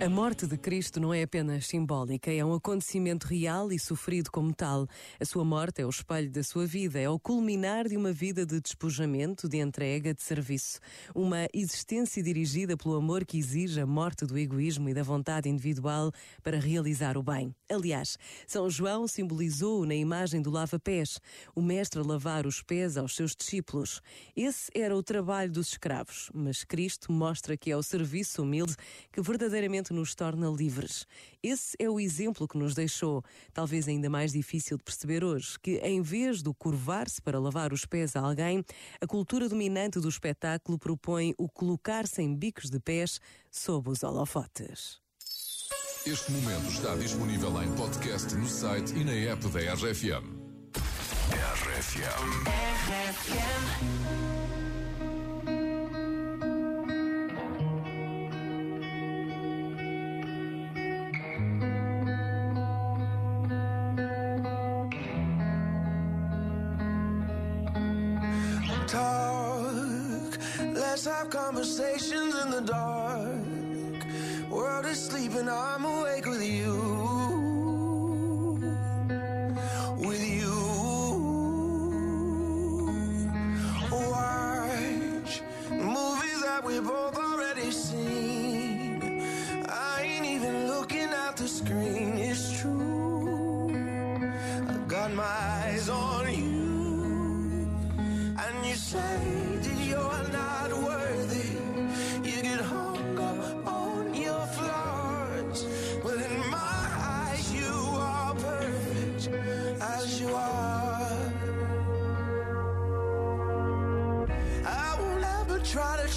[0.00, 4.54] A morte de Cristo não é apenas simbólica, é um acontecimento real e sofrido como
[4.54, 4.86] tal.
[5.18, 8.46] A sua morte é o espelho da sua vida, é o culminar de uma vida
[8.46, 10.78] de despojamento, de entrega, de serviço.
[11.12, 16.12] Uma existência dirigida pelo amor que exige a morte do egoísmo e da vontade individual
[16.44, 17.52] para realizar o bem.
[17.68, 21.18] Aliás, São João simbolizou na imagem do lava-pés,
[21.56, 24.00] o mestre a lavar os pés aos seus discípulos.
[24.36, 28.76] Esse era o trabalho dos escravos, mas Cristo mostra que é o serviço humilde
[29.10, 31.06] que verdadeiramente nos torna livres.
[31.42, 35.78] Esse é o exemplo que nos deixou, talvez ainda mais difícil de perceber hoje, que
[35.78, 38.64] em vez do curvar-se para lavar os pés a alguém,
[39.00, 43.20] a cultura dominante do espetáculo propõe o colocar-se em bicos de pés
[43.50, 45.00] sob os holofotes.
[46.06, 50.38] Este momento está disponível em podcast no site e na app da RFM.
[51.30, 52.48] RFM.
[52.88, 54.47] RFM.
[70.74, 74.50] Let's have conversations in the dark.
[74.50, 77.07] World is sleeping, I'm awake with you.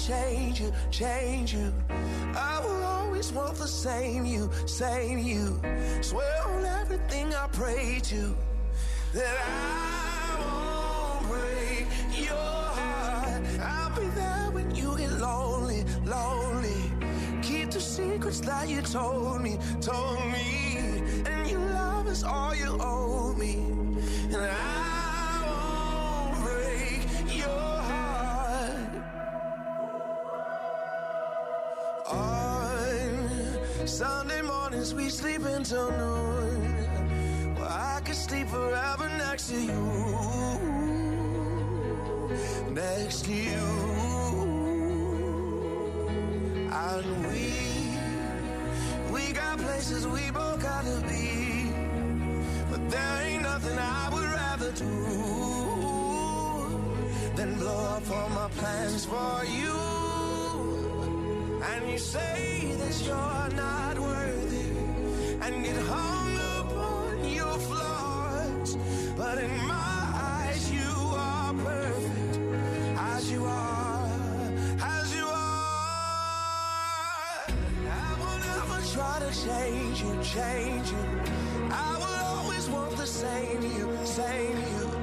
[0.06, 1.72] Change you, change you.
[2.34, 5.60] I will always want the same you, same you.
[6.00, 8.36] Swear on everything I pray to
[9.14, 11.86] that I won't break
[12.26, 13.42] your heart.
[13.60, 16.82] I'll be there when you get lonely, lonely.
[17.42, 21.04] Keep the secrets that you told me, told me.
[21.26, 23.54] And your love is all you owe me.
[24.34, 24.92] And I
[34.02, 37.54] Sunday mornings we sleep until noon.
[37.54, 39.82] Well, I could sleep forever next to you.
[42.72, 43.64] Next to you.
[46.84, 47.52] And we,
[49.12, 51.70] we got places we both gotta be.
[52.72, 54.94] But there ain't nothing I would rather do
[57.36, 60.01] than blow up all my plans for you.
[61.64, 64.70] And you say that you're not worthy
[65.40, 68.76] And get hung upon your floods,
[69.16, 70.00] but in my
[70.34, 72.38] eyes you are perfect
[72.98, 74.52] As you are,
[74.82, 75.82] as you are
[77.90, 81.04] I will never try to change you, change you.
[81.70, 85.01] I will always want the same you, same you.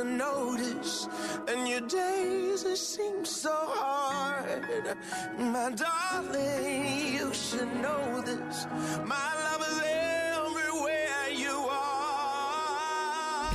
[0.00, 1.08] To notice,
[1.46, 4.96] and your days it seem so hard.
[5.38, 8.66] My darling, you should know this.
[9.04, 13.50] My love is everywhere you are.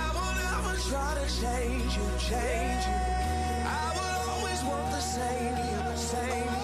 [0.00, 3.00] I will never try to change you, change you.
[3.82, 6.61] I will always want the same you, same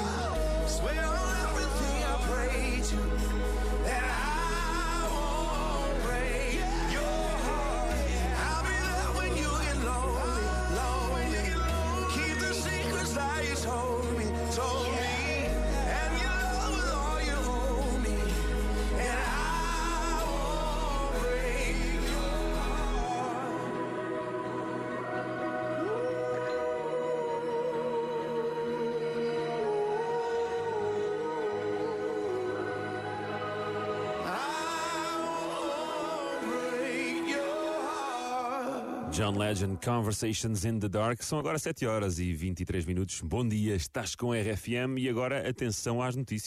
[39.19, 41.25] John Legend, Conversations in the Dark.
[41.25, 43.21] São agora 7 horas e 23 minutos.
[43.21, 46.47] Bom dia, estás com a RFM e agora atenção às notícias.